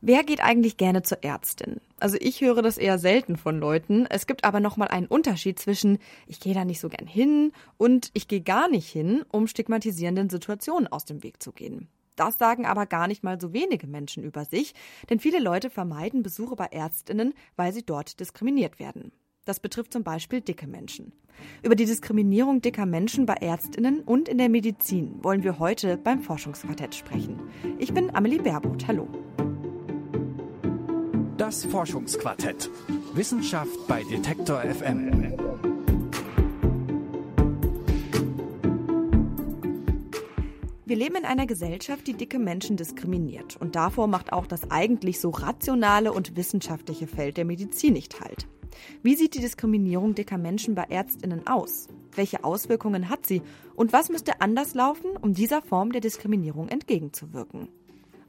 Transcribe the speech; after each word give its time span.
Wer 0.00 0.22
geht 0.22 0.40
eigentlich 0.40 0.76
gerne 0.76 1.02
zur 1.02 1.24
Ärztin? 1.24 1.80
Also 1.98 2.16
ich 2.20 2.40
höre 2.40 2.62
das 2.62 2.78
eher 2.78 2.98
selten 2.98 3.36
von 3.36 3.58
Leuten. 3.58 4.06
Es 4.06 4.28
gibt 4.28 4.44
aber 4.44 4.60
nochmal 4.60 4.88
einen 4.88 5.06
Unterschied 5.06 5.58
zwischen 5.58 5.98
ich 6.28 6.38
gehe 6.38 6.54
da 6.54 6.64
nicht 6.64 6.80
so 6.80 6.88
gern 6.88 7.08
hin 7.08 7.52
und 7.78 8.10
ich 8.14 8.28
gehe 8.28 8.40
gar 8.40 8.68
nicht 8.68 8.88
hin, 8.88 9.24
um 9.32 9.48
stigmatisierenden 9.48 10.30
Situationen 10.30 10.86
aus 10.86 11.04
dem 11.04 11.24
Weg 11.24 11.42
zu 11.42 11.50
gehen. 11.50 11.88
Das 12.14 12.38
sagen 12.38 12.64
aber 12.64 12.86
gar 12.86 13.08
nicht 13.08 13.24
mal 13.24 13.40
so 13.40 13.52
wenige 13.52 13.86
Menschen 13.86 14.22
über 14.22 14.44
sich, 14.44 14.74
denn 15.10 15.18
viele 15.18 15.40
Leute 15.40 15.68
vermeiden 15.68 16.22
Besuche 16.22 16.54
bei 16.54 16.66
Ärztinnen, 16.66 17.34
weil 17.56 17.72
sie 17.72 17.84
dort 17.84 18.20
diskriminiert 18.20 18.78
werden. 18.78 19.12
Das 19.44 19.60
betrifft 19.60 19.92
zum 19.92 20.04
Beispiel 20.04 20.40
dicke 20.40 20.66
Menschen. 20.66 21.12
Über 21.62 21.74
die 21.74 21.86
Diskriminierung 21.86 22.60
dicker 22.60 22.86
Menschen 22.86 23.26
bei 23.26 23.34
Ärztinnen 23.34 24.02
und 24.02 24.28
in 24.28 24.38
der 24.38 24.48
Medizin 24.48 25.22
wollen 25.22 25.42
wir 25.42 25.58
heute 25.58 25.96
beim 25.96 26.20
Forschungsquartett 26.20 26.94
sprechen. 26.94 27.40
Ich 27.78 27.94
bin 27.94 28.14
Amelie 28.14 28.42
Berbot. 28.42 28.86
Hallo. 28.86 29.08
Das 31.38 31.64
Forschungsquartett. 31.64 32.68
Wissenschaft 33.14 33.86
bei 33.86 34.02
Detektor 34.02 34.60
FM. 34.60 35.36
Wir 40.84 40.96
leben 40.96 41.14
in 41.14 41.24
einer 41.24 41.46
Gesellschaft, 41.46 42.08
die 42.08 42.14
dicke 42.14 42.40
Menschen 42.40 42.76
diskriminiert. 42.76 43.56
Und 43.56 43.76
davor 43.76 44.08
macht 44.08 44.32
auch 44.32 44.48
das 44.48 44.68
eigentlich 44.72 45.20
so 45.20 45.30
rationale 45.30 46.12
und 46.12 46.34
wissenschaftliche 46.34 47.06
Feld 47.06 47.36
der 47.36 47.44
Medizin 47.44 47.92
nicht 47.92 48.20
halt. 48.20 48.48
Wie 49.04 49.14
sieht 49.14 49.36
die 49.36 49.40
Diskriminierung 49.40 50.16
dicker 50.16 50.38
Menschen 50.38 50.74
bei 50.74 50.86
Ärztinnen 50.88 51.46
aus? 51.46 51.86
Welche 52.16 52.42
Auswirkungen 52.42 53.10
hat 53.10 53.26
sie? 53.26 53.42
Und 53.76 53.92
was 53.92 54.08
müsste 54.08 54.40
anders 54.40 54.74
laufen, 54.74 55.16
um 55.20 55.34
dieser 55.34 55.62
Form 55.62 55.92
der 55.92 56.00
Diskriminierung 56.00 56.68
entgegenzuwirken? 56.68 57.68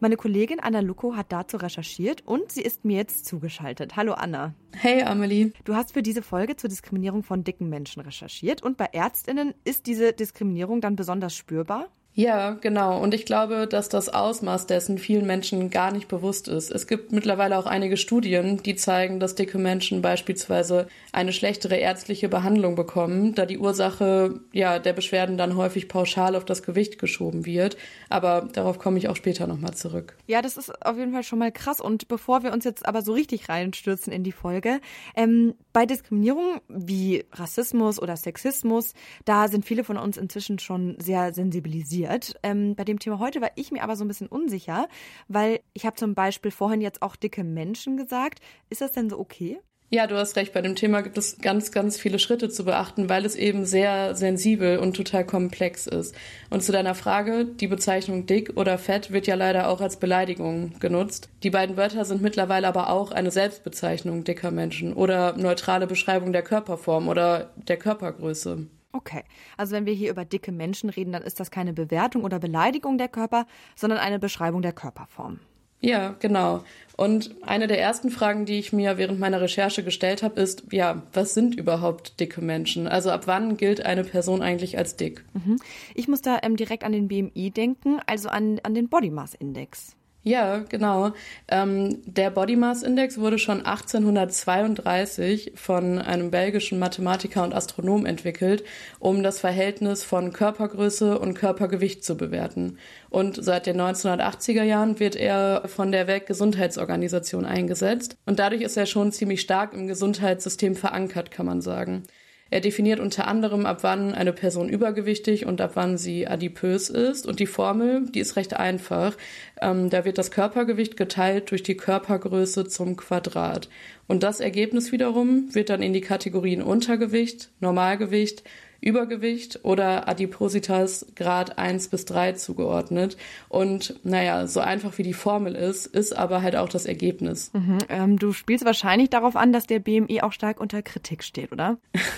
Meine 0.01 0.15
Kollegin 0.15 0.61
Anna 0.61 0.79
Luko 0.79 1.17
hat 1.17 1.33
dazu 1.33 1.57
recherchiert 1.57 2.25
und 2.25 2.53
sie 2.53 2.61
ist 2.61 2.85
mir 2.85 2.95
jetzt 2.95 3.25
zugeschaltet. 3.25 3.97
Hallo 3.97 4.13
Anna. 4.13 4.53
Hey 4.73 5.03
Amelie. 5.03 5.51
Du 5.65 5.75
hast 5.75 5.91
für 5.91 6.01
diese 6.01 6.21
Folge 6.21 6.55
zur 6.55 6.69
Diskriminierung 6.69 7.21
von 7.21 7.43
dicken 7.43 7.67
Menschen 7.67 8.01
recherchiert 8.01 8.63
und 8.63 8.77
bei 8.77 8.85
Ärztinnen 8.85 9.53
ist 9.65 9.87
diese 9.87 10.13
Diskriminierung 10.13 10.79
dann 10.79 10.95
besonders 10.95 11.35
spürbar? 11.35 11.89
Ja, 12.19 12.57
genau. 12.59 13.01
Und 13.01 13.13
ich 13.13 13.25
glaube, 13.25 13.65
dass 13.65 13.87
das 13.87 14.09
Ausmaß 14.09 14.67
dessen 14.67 14.97
vielen 14.97 15.25
Menschen 15.25 15.69
gar 15.69 15.89
nicht 15.93 16.09
bewusst 16.09 16.49
ist. 16.49 16.69
Es 16.69 16.85
gibt 16.85 17.13
mittlerweile 17.13 17.57
auch 17.57 17.65
einige 17.65 17.95
Studien, 17.95 18.61
die 18.61 18.75
zeigen, 18.75 19.21
dass 19.21 19.35
dicke 19.35 19.57
Menschen 19.57 20.01
beispielsweise 20.01 20.89
eine 21.13 21.31
schlechtere 21.31 21.77
ärztliche 21.77 22.27
Behandlung 22.27 22.75
bekommen, 22.75 23.35
da 23.35 23.45
die 23.45 23.57
Ursache 23.57 24.41
ja 24.51 24.79
der 24.79 24.91
Beschwerden 24.91 25.37
dann 25.37 25.55
häufig 25.55 25.87
pauschal 25.87 26.35
auf 26.35 26.43
das 26.43 26.61
Gewicht 26.61 26.99
geschoben 26.99 27.45
wird. 27.45 27.77
Aber 28.09 28.49
darauf 28.51 28.79
komme 28.79 28.97
ich 28.97 29.07
auch 29.07 29.15
später 29.15 29.47
nochmal 29.47 29.73
zurück. 29.75 30.17
Ja, 30.27 30.41
das 30.41 30.57
ist 30.57 30.85
auf 30.85 30.97
jeden 30.97 31.13
Fall 31.13 31.23
schon 31.23 31.39
mal 31.39 31.53
krass. 31.53 31.79
Und 31.79 32.09
bevor 32.09 32.43
wir 32.43 32.51
uns 32.51 32.65
jetzt 32.65 32.85
aber 32.85 33.01
so 33.01 33.13
richtig 33.13 33.47
reinstürzen 33.47 34.11
in 34.11 34.25
die 34.25 34.33
Folge, 34.33 34.81
ähm, 35.15 35.53
bei 35.71 35.85
Diskriminierung 35.85 36.59
wie 36.67 37.23
Rassismus 37.31 37.97
oder 37.97 38.17
Sexismus, 38.17 38.91
da 39.23 39.47
sind 39.47 39.63
viele 39.63 39.85
von 39.85 39.95
uns 39.95 40.17
inzwischen 40.17 40.59
schon 40.59 40.97
sehr 40.99 41.33
sensibilisiert 41.33 42.08
interessiert. 42.09 42.39
Ähm, 42.43 42.75
bei 42.75 42.83
dem 42.83 42.99
Thema 42.99 43.19
heute 43.19 43.41
war 43.41 43.51
ich 43.55 43.71
mir 43.71 43.83
aber 43.83 43.95
so 43.95 44.03
ein 44.03 44.07
bisschen 44.07 44.27
unsicher, 44.27 44.87
weil 45.27 45.59
ich 45.73 45.85
habe 45.85 45.95
zum 45.95 46.15
Beispiel 46.15 46.51
vorhin 46.51 46.81
jetzt 46.81 47.01
auch 47.01 47.15
dicke 47.15 47.43
Menschen 47.43 47.97
gesagt. 47.97 48.39
Ist 48.69 48.81
das 48.81 48.91
denn 48.91 49.09
so 49.09 49.19
okay? 49.19 49.59
Ja, 49.91 50.05
du 50.05 50.15
hast 50.17 50.35
recht. 50.35 50.53
Bei 50.53 50.61
dem 50.61 50.75
Thema 50.75 51.01
gibt 51.01 51.17
es 51.17 51.39
ganz, 51.39 51.71
ganz 51.71 51.99
viele 51.99 52.19
Schritte 52.19 52.49
zu 52.49 52.63
beachten, 52.63 53.09
weil 53.09 53.25
es 53.25 53.35
eben 53.35 53.65
sehr 53.65 54.13
sensibel 54.13 54.77
und 54.77 54.95
total 54.95 55.25
komplex 55.25 55.87
ist. 55.87 56.13
Und 56.51 56.61
zu 56.61 56.71
deiner 56.71 56.93
Frage, 56.93 57.45
die 57.45 57.65
Bezeichnung 57.65 58.27
dick 58.27 58.55
oder 58.55 58.77
fett 58.77 59.11
wird 59.11 59.25
ja 59.25 59.33
leider 59.33 59.67
auch 59.67 59.81
als 59.81 59.97
Beleidigung 59.97 60.73
genutzt. 60.79 61.29
Die 61.41 61.49
beiden 61.49 61.75
Wörter 61.75 62.05
sind 62.05 62.21
mittlerweile 62.21 62.67
aber 62.67 62.91
auch 62.91 63.11
eine 63.11 63.31
Selbstbezeichnung 63.31 64.23
dicker 64.23 64.51
Menschen 64.51 64.93
oder 64.93 65.35
neutrale 65.37 65.87
Beschreibung 65.87 66.33
der 66.33 66.43
Körperform 66.43 67.07
oder 67.07 67.49
der 67.55 67.77
Körpergröße. 67.77 68.67
Okay, 68.91 69.23
also 69.55 69.73
wenn 69.73 69.85
wir 69.85 69.93
hier 69.93 70.09
über 70.09 70.25
dicke 70.25 70.51
Menschen 70.51 70.89
reden, 70.89 71.11
dann 71.11 71.21
ist 71.21 71.39
das 71.39 71.51
keine 71.51 71.73
Bewertung 71.73 72.23
oder 72.23 72.39
Beleidigung 72.39 72.97
der 72.97 73.07
Körper, 73.07 73.45
sondern 73.75 73.99
eine 73.99 74.17
Beschreibung 74.17 74.61
der 74.61 74.73
Körperform. 74.73 75.39
Ja, 75.81 76.15
genau. 76.19 76.63
Und 76.97 77.35
eine 77.41 77.67
der 77.67 77.79
ersten 77.79 78.09
Fragen, 78.09 78.45
die 78.45 78.59
ich 78.59 78.73
mir 78.73 78.97
während 78.97 79.19
meiner 79.19 79.39
Recherche 79.39 79.83
gestellt 79.83 80.23
habe, 80.23 80.41
ist, 80.41 80.63
ja, 80.71 81.03
was 81.13 81.33
sind 81.33 81.55
überhaupt 81.55 82.19
dicke 82.19 82.41
Menschen? 82.41 82.87
Also 82.87 83.11
ab 83.11 83.27
wann 83.27 83.55
gilt 83.55 83.85
eine 83.85 84.03
Person 84.03 84.41
eigentlich 84.41 84.77
als 84.77 84.97
dick? 84.97 85.23
Mhm. 85.33 85.57
Ich 85.95 86.09
muss 86.09 86.21
da 86.21 86.39
ähm, 86.43 86.57
direkt 86.57 86.83
an 86.83 86.91
den 86.91 87.07
BMI 87.07 87.51
denken, 87.51 88.01
also 88.07 88.27
an, 88.27 88.59
an 88.63 88.73
den 88.73 88.89
Body 88.89 89.09
Mass 89.09 89.33
Index. 89.35 89.95
Ja, 90.21 90.59
genau. 90.67 91.13
Ähm, 91.47 92.01
der 92.05 92.29
Body 92.29 92.57
Mass 92.57 92.83
Index 92.83 93.17
wurde 93.19 93.39
schon 93.39 93.65
1832 93.65 95.53
von 95.55 95.97
einem 95.97 96.29
belgischen 96.29 96.77
Mathematiker 96.77 97.41
und 97.43 97.55
Astronom 97.55 98.05
entwickelt, 98.05 98.65
um 98.99 99.23
das 99.23 99.39
Verhältnis 99.39 100.03
von 100.03 100.33
Körpergröße 100.33 101.17
und 101.17 101.35
Körpergewicht 101.35 102.03
zu 102.03 102.17
bewerten. 102.17 102.77
Und 103.09 103.41
seit 103.41 103.65
den 103.65 103.79
1980er 103.79 104.63
Jahren 104.63 104.99
wird 104.99 105.15
er 105.15 105.63
von 105.67 105.93
der 105.93 106.07
Weltgesundheitsorganisation 106.07 107.45
eingesetzt. 107.45 108.17
Und 108.25 108.39
dadurch 108.39 108.61
ist 108.61 108.75
er 108.75 108.87
schon 108.87 109.13
ziemlich 109.13 109.39
stark 109.39 109.73
im 109.73 109.87
Gesundheitssystem 109.87 110.75
verankert, 110.75 111.31
kann 111.31 111.45
man 111.45 111.61
sagen. 111.61 112.03
Er 112.51 112.61
definiert 112.61 112.99
unter 112.99 113.27
anderem, 113.27 113.65
ab 113.65 113.79
wann 113.81 114.13
eine 114.13 114.33
Person 114.33 114.69
übergewichtig 114.69 115.45
und 115.45 115.61
ab 115.61 115.71
wann 115.75 115.97
sie 115.97 116.27
adipös 116.27 116.89
ist. 116.89 117.27
Und 117.27 117.39
die 117.39 117.45
Formel, 117.45 118.05
die 118.09 118.19
ist 118.19 118.35
recht 118.35 118.55
einfach. 118.55 119.15
Ähm, 119.61 119.89
da 119.89 120.05
wird 120.05 120.17
das 120.17 120.31
Körpergewicht 120.31 120.97
geteilt 120.97 121.51
durch 121.51 121.63
die 121.63 121.77
Körpergröße 121.77 122.67
zum 122.67 122.95
Quadrat. 122.95 123.69
Und 124.07 124.23
das 124.23 124.39
Ergebnis 124.39 124.91
wiederum 124.91 125.53
wird 125.53 125.69
dann 125.69 125.83
in 125.83 125.93
die 125.93 126.01
Kategorien 126.01 126.63
Untergewicht, 126.63 127.49
Normalgewicht, 127.59 128.43
Übergewicht 128.81 129.59
oder 129.63 130.07
Adipositas 130.07 131.05
Grad 131.15 131.57
1 131.57 131.89
bis 131.89 132.05
3 132.05 132.33
zugeordnet. 132.33 133.17
Und 133.49 133.99
naja, 134.03 134.47
so 134.47 134.61
einfach 134.61 134.97
wie 134.97 135.03
die 135.03 135.13
Formel 135.13 135.55
ist, 135.55 135.85
ist 135.85 136.15
aber 136.15 136.41
halt 136.41 136.55
auch 136.55 136.69
das 136.69 136.85
Ergebnis. 136.85 137.51
Mhm, 137.53 137.77
ähm, 137.89 138.19
du 138.19 138.31
spielst 138.31 138.65
wahrscheinlich 138.65 139.09
darauf 139.09 139.35
an, 139.35 139.51
dass 139.51 139.67
der 139.67 139.79
BMI 139.79 140.21
auch 140.21 140.31
stark 140.31 140.61
unter 140.61 140.81
Kritik 140.81 141.23
steht, 141.23 141.51
oder? 141.51 141.77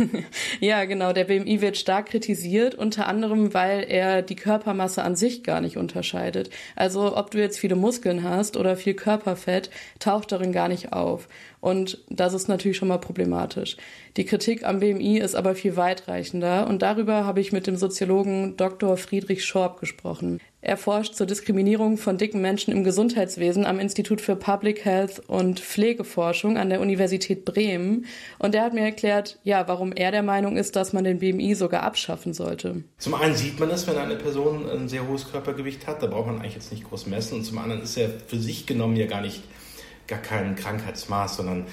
ja, 0.59 0.85
genau. 0.85 1.13
Der 1.13 1.23
BMI 1.23 1.61
wird 1.61 1.77
stark 1.77 2.07
kritisiert, 2.07 2.75
unter 2.75 3.07
anderem, 3.07 3.53
weil 3.53 3.83
er 3.87 4.21
die 4.21 4.35
Körpermasse 4.35 5.03
an 5.03 5.15
sich 5.15 5.43
gar 5.43 5.61
nicht 5.61 5.77
unterscheidet. 5.77 6.51
Also 6.75 7.17
ob 7.17 7.31
du 7.31 7.39
jetzt 7.39 7.59
viele 7.59 7.75
Muskeln 7.75 8.23
hast 8.23 8.55
oder 8.55 8.75
viel 8.75 8.93
Körperfett, 8.93 9.71
taucht 9.99 10.31
darin 10.31 10.51
gar 10.51 10.67
nicht 10.67 10.93
auf. 10.93 11.27
Und 11.59 11.99
das 12.09 12.33
ist 12.33 12.47
natürlich 12.47 12.77
schon 12.77 12.87
mal 12.87 12.97
problematisch. 12.97 13.77
Die 14.17 14.25
Kritik 14.25 14.65
am 14.65 14.79
BMI 14.79 15.19
ist 15.19 15.35
aber 15.35 15.53
viel 15.53 15.77
weitreichender 15.77 16.50
und 16.59 16.81
darüber 16.81 17.25
habe 17.25 17.39
ich 17.39 17.51
mit 17.51 17.67
dem 17.67 17.77
Soziologen 17.77 18.57
Dr. 18.57 18.97
Friedrich 18.97 19.45
Schorb 19.45 19.79
gesprochen. 19.79 20.39
Er 20.63 20.77
forscht 20.77 21.15
zur 21.15 21.25
Diskriminierung 21.25 21.97
von 21.97 22.19
dicken 22.19 22.39
Menschen 22.39 22.71
im 22.71 22.83
Gesundheitswesen 22.83 23.65
am 23.65 23.79
Institut 23.79 24.21
für 24.21 24.35
Public 24.35 24.85
Health 24.85 25.19
und 25.27 25.59
Pflegeforschung 25.59 26.57
an 26.57 26.69
der 26.69 26.81
Universität 26.81 27.45
Bremen. 27.45 28.05
Und 28.37 28.53
er 28.53 28.63
hat 28.63 28.73
mir 28.73 28.81
erklärt, 28.81 29.39
ja, 29.43 29.67
warum 29.67 29.91
er 29.91 30.11
der 30.11 30.21
Meinung 30.21 30.57
ist, 30.57 30.75
dass 30.75 30.93
man 30.93 31.03
den 31.03 31.17
BMI 31.17 31.55
sogar 31.55 31.81
abschaffen 31.81 32.33
sollte. 32.33 32.83
Zum 32.99 33.15
einen 33.15 33.35
sieht 33.35 33.59
man 33.59 33.71
es, 33.71 33.87
wenn 33.87 33.97
eine 33.97 34.15
Person 34.17 34.69
ein 34.69 34.87
sehr 34.87 35.07
hohes 35.07 35.31
Körpergewicht 35.31 35.87
hat. 35.87 36.03
Da 36.03 36.07
braucht 36.07 36.27
man 36.27 36.39
eigentlich 36.39 36.55
jetzt 36.55 36.71
nicht 36.71 36.87
groß 36.87 37.07
messen. 37.07 37.39
Und 37.39 37.43
zum 37.43 37.57
anderen 37.57 37.81
ist 37.81 37.97
er 37.97 38.09
für 38.27 38.37
sich 38.37 38.67
genommen 38.67 38.95
ja 38.97 39.07
gar 39.07 39.21
nicht 39.21 39.41
gar 40.07 40.19
kein 40.19 40.55
Krankheitsmaß, 40.55 41.37
sondern 41.37 41.65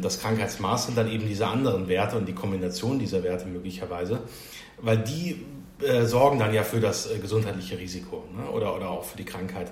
das 0.00 0.20
Krankheitsmaß 0.20 0.86
sind 0.86 0.96
dann 0.96 1.10
eben 1.10 1.26
diese 1.26 1.46
anderen 1.46 1.88
Werte 1.88 2.16
und 2.16 2.26
die 2.26 2.34
Kombination 2.34 2.98
dieser 2.98 3.22
Werte 3.22 3.46
möglicherweise, 3.46 4.20
weil 4.80 4.98
die 4.98 5.44
äh, 5.82 6.04
sorgen 6.04 6.38
dann 6.38 6.54
ja 6.54 6.62
für 6.62 6.80
das 6.80 7.10
äh, 7.10 7.18
gesundheitliche 7.18 7.78
Risiko 7.78 8.24
ne? 8.34 8.48
oder, 8.50 8.74
oder 8.74 8.90
auch 8.90 9.04
für 9.04 9.16
die 9.16 9.24
Krankheit. 9.24 9.70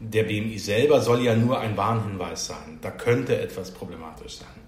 Der 0.00 0.24
BMI 0.24 0.58
selber 0.58 1.00
soll 1.00 1.22
ja 1.22 1.36
nur 1.36 1.60
ein 1.60 1.76
Warnhinweis 1.76 2.46
sein. 2.46 2.78
Da 2.80 2.90
könnte 2.90 3.38
etwas 3.40 3.70
problematisch 3.70 4.38
sein. 4.38 4.64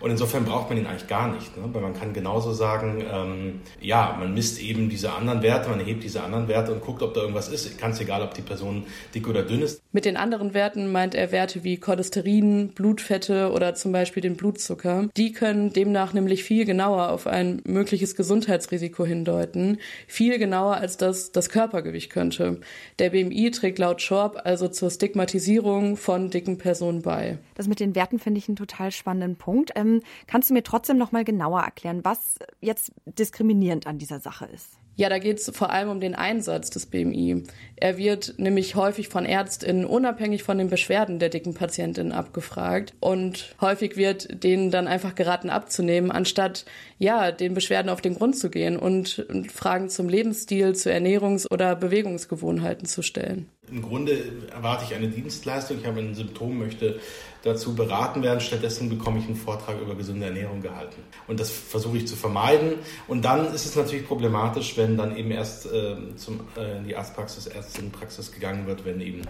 Und 0.00 0.10
insofern 0.10 0.44
braucht 0.44 0.68
man 0.68 0.78
ihn 0.78 0.86
eigentlich 0.86 1.06
gar 1.06 1.32
nicht, 1.32 1.56
ne? 1.56 1.62
weil 1.72 1.80
man 1.80 1.94
kann 1.94 2.12
genauso 2.12 2.52
sagen, 2.52 3.04
ähm, 3.08 3.60
ja, 3.80 4.16
man 4.18 4.34
misst 4.34 4.60
eben 4.60 4.88
diese 4.88 5.12
anderen 5.12 5.42
Werte, 5.42 5.70
man 5.70 5.78
erhebt 5.78 6.02
diese 6.02 6.22
anderen 6.22 6.48
Werte 6.48 6.72
und 6.72 6.82
guckt, 6.82 7.02
ob 7.02 7.14
da 7.14 7.20
irgendwas 7.20 7.48
ist. 7.48 7.78
Ganz 7.78 8.00
egal, 8.00 8.22
ob 8.22 8.34
die 8.34 8.42
Person 8.42 8.84
dick 9.14 9.28
oder 9.28 9.44
dünn 9.44 9.62
ist. 9.62 9.81
Mit 9.94 10.06
den 10.06 10.16
anderen 10.16 10.54
Werten 10.54 10.90
meint 10.90 11.14
er 11.14 11.32
Werte 11.32 11.64
wie 11.64 11.76
Cholesterin, 11.76 12.70
Blutfette 12.70 13.52
oder 13.52 13.74
zum 13.74 13.92
Beispiel 13.92 14.22
den 14.22 14.36
Blutzucker. 14.36 15.10
Die 15.18 15.32
können 15.32 15.70
demnach 15.74 16.14
nämlich 16.14 16.44
viel 16.44 16.64
genauer 16.64 17.10
auf 17.10 17.26
ein 17.26 17.60
mögliches 17.66 18.16
Gesundheitsrisiko 18.16 19.04
hindeuten, 19.04 19.78
viel 20.06 20.38
genauer 20.38 20.76
als 20.76 20.96
das 20.96 21.32
das 21.32 21.50
Körpergewicht 21.50 22.10
könnte. 22.10 22.60
Der 22.98 23.10
BMI 23.10 23.50
trägt 23.50 23.78
laut 23.78 24.00
Schorb 24.00 24.40
also 24.44 24.68
zur 24.68 24.90
Stigmatisierung 24.90 25.98
von 25.98 26.30
dicken 26.30 26.56
Personen 26.56 27.02
bei. 27.02 27.36
Das 27.54 27.68
mit 27.68 27.78
den 27.78 27.94
Werten 27.94 28.18
finde 28.18 28.38
ich 28.38 28.48
einen 28.48 28.56
total 28.56 28.92
spannenden 28.92 29.36
Punkt. 29.36 29.72
Ähm, 29.74 30.00
kannst 30.26 30.48
du 30.48 30.54
mir 30.54 30.62
trotzdem 30.62 30.96
noch 30.96 31.12
mal 31.12 31.24
genauer 31.24 31.60
erklären, 31.60 32.00
was 32.02 32.38
jetzt 32.62 32.92
diskriminierend 33.04 33.86
an 33.86 33.98
dieser 33.98 34.20
Sache 34.20 34.46
ist? 34.46 34.78
Ja, 34.94 35.08
da 35.08 35.18
geht 35.18 35.38
es 35.38 35.50
vor 35.54 35.70
allem 35.70 35.88
um 35.88 36.00
den 36.00 36.14
Einsatz 36.14 36.68
des 36.68 36.86
BMI. 36.86 37.44
Er 37.76 37.96
wird 37.96 38.34
nämlich 38.36 38.74
häufig 38.74 39.08
von 39.08 39.24
Ärztinnen 39.24 39.86
unabhängig 39.86 40.42
von 40.42 40.58
den 40.58 40.68
Beschwerden 40.68 41.18
der 41.18 41.30
dicken 41.30 41.54
Patientinnen 41.54 42.12
abgefragt 42.12 42.92
und 43.00 43.56
häufig 43.60 43.96
wird 43.96 44.44
denen 44.44 44.70
dann 44.70 44.86
einfach 44.86 45.14
geraten 45.14 45.48
abzunehmen, 45.48 46.10
anstatt 46.10 46.66
ja 46.98 47.32
den 47.32 47.54
Beschwerden 47.54 47.88
auf 47.88 48.02
den 48.02 48.14
Grund 48.16 48.36
zu 48.36 48.50
gehen 48.50 48.76
und 48.76 49.26
Fragen 49.52 49.88
zum 49.88 50.08
Lebensstil, 50.08 50.74
zu 50.74 50.92
Ernährungs- 50.92 51.50
oder 51.50 51.74
Bewegungsgewohnheiten 51.74 52.86
zu 52.86 53.02
stellen. 53.02 53.48
Im 53.70 53.80
Grunde 53.80 54.18
erwarte 54.52 54.84
ich 54.84 54.94
eine 54.94 55.08
Dienstleistung. 55.08 55.78
Ich 55.78 55.86
habe 55.86 56.00
ein 56.00 56.14
Symptom, 56.14 56.58
möchte 56.58 57.00
dazu 57.42 57.74
beraten 57.74 58.22
werden. 58.22 58.40
Stattdessen 58.40 58.88
bekomme 58.88 59.18
ich 59.18 59.26
einen 59.26 59.36
Vortrag 59.36 59.80
über 59.80 59.94
gesunde 59.94 60.26
Ernährung 60.26 60.62
gehalten. 60.62 61.02
Und 61.26 61.40
das 61.40 61.50
versuche 61.50 61.98
ich 61.98 62.06
zu 62.06 62.16
vermeiden. 62.16 62.74
Und 63.08 63.24
dann 63.24 63.52
ist 63.52 63.66
es 63.66 63.76
natürlich 63.76 64.06
problematisch, 64.06 64.76
wenn 64.76 64.96
dann 64.96 65.16
eben 65.16 65.30
erst 65.30 65.66
äh, 65.66 65.96
zum, 66.16 66.40
äh, 66.56 66.78
in 66.78 66.84
die 66.84 66.96
Arztpraxis, 66.96 67.46
Ärztinnenpraxis 67.46 68.32
gegangen 68.32 68.66
wird, 68.66 68.84
wenn 68.84 69.00
eben 69.00 69.22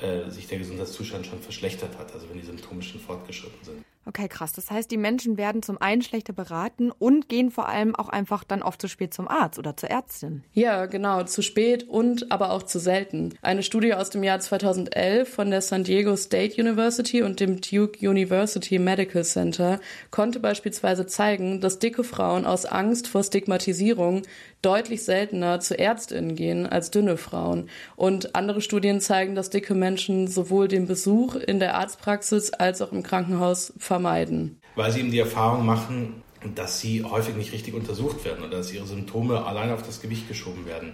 äh, 0.00 0.30
sich 0.30 0.46
der 0.46 0.58
Gesundheitszustand 0.58 1.26
schon 1.26 1.40
verschlechtert 1.40 1.98
hat, 1.98 2.12
also 2.14 2.28
wenn 2.30 2.38
die 2.38 2.46
Symptome 2.46 2.82
schon 2.82 3.00
fortgeschritten 3.00 3.64
sind. 3.64 3.84
Okay, 4.08 4.26
krass. 4.26 4.54
Das 4.54 4.70
heißt, 4.70 4.90
die 4.90 4.96
Menschen 4.96 5.36
werden 5.36 5.62
zum 5.62 5.76
einen 5.76 6.00
schlechter 6.00 6.32
beraten 6.32 6.90
und 6.90 7.28
gehen 7.28 7.50
vor 7.50 7.68
allem 7.68 7.94
auch 7.94 8.08
einfach 8.08 8.42
dann 8.42 8.62
oft 8.62 8.80
zu 8.80 8.88
spät 8.88 9.12
zum 9.12 9.28
Arzt 9.28 9.58
oder 9.58 9.76
zur 9.76 9.90
Ärztin. 9.90 10.44
Ja, 10.54 10.86
genau, 10.86 11.24
zu 11.24 11.42
spät 11.42 11.86
und 11.86 12.32
aber 12.32 12.52
auch 12.52 12.62
zu 12.62 12.78
selten. 12.78 13.34
Eine 13.42 13.62
Studie 13.62 13.92
aus 13.92 14.08
dem 14.08 14.22
Jahr 14.22 14.40
2011 14.40 15.28
von 15.28 15.50
der 15.50 15.60
San 15.60 15.84
Diego 15.84 16.16
State 16.16 16.58
University 16.58 17.22
und 17.22 17.40
dem 17.40 17.47
Duke 17.56 17.98
University 18.06 18.78
Medical 18.78 19.24
Center 19.24 19.80
konnte 20.10 20.40
beispielsweise 20.40 21.06
zeigen, 21.06 21.60
dass 21.60 21.78
dicke 21.78 22.04
Frauen 22.04 22.46
aus 22.46 22.64
Angst 22.64 23.08
vor 23.08 23.24
Stigmatisierung 23.24 24.22
deutlich 24.62 25.04
seltener 25.04 25.60
zu 25.60 25.78
Ärztinnen 25.78 26.36
gehen 26.36 26.66
als 26.66 26.90
dünne 26.90 27.16
Frauen. 27.16 27.68
Und 27.96 28.34
andere 28.34 28.60
Studien 28.60 29.00
zeigen, 29.00 29.34
dass 29.34 29.50
dicke 29.50 29.74
Menschen 29.74 30.28
sowohl 30.28 30.68
den 30.68 30.86
Besuch 30.86 31.34
in 31.34 31.58
der 31.58 31.76
Arztpraxis 31.76 32.52
als 32.52 32.82
auch 32.82 32.92
im 32.92 33.02
Krankenhaus 33.02 33.72
vermeiden. 33.78 34.60
Weil 34.76 34.92
sie 34.92 35.00
eben 35.00 35.10
die 35.10 35.18
Erfahrung 35.18 35.66
machen, 35.66 36.22
dass 36.54 36.80
sie 36.80 37.02
häufig 37.02 37.34
nicht 37.34 37.52
richtig 37.52 37.74
untersucht 37.74 38.24
werden 38.24 38.44
oder 38.44 38.58
dass 38.58 38.72
ihre 38.72 38.86
Symptome 38.86 39.44
allein 39.44 39.72
auf 39.72 39.82
das 39.82 40.00
Gewicht 40.00 40.28
geschoben 40.28 40.66
werden. 40.66 40.92